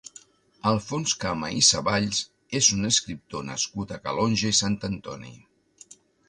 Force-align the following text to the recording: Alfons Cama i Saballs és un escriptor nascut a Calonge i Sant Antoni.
Alfons 0.69 1.11
Cama 1.23 1.49
i 1.57 1.59
Saballs 1.67 2.21
és 2.61 2.69
un 2.77 2.89
escriptor 2.91 3.45
nascut 3.51 3.95
a 3.97 4.01
Calonge 4.09 4.53
i 4.55 4.61
Sant 4.63 4.79
Antoni. 4.91 5.37